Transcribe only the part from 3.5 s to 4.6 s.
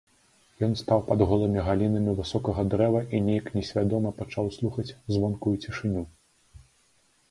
несвядома пачаў